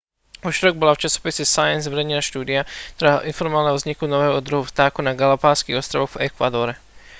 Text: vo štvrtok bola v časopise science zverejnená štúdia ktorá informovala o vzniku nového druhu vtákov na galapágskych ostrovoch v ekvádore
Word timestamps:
vo 0.43 0.49
štvrtok 0.55 0.81
bola 0.81 0.93
v 0.97 1.03
časopise 1.05 1.43
science 1.45 1.85
zverejnená 1.87 2.21
štúdia 2.29 2.61
ktorá 2.97 3.13
informovala 3.31 3.69
o 3.77 3.77
vzniku 3.79 4.03
nového 4.13 4.41
druhu 4.47 4.63
vtákov 4.67 5.01
na 5.05 5.13
galapágskych 5.21 5.77
ostrovoch 5.81 6.13
v 6.17 6.23
ekvádore 6.33 6.73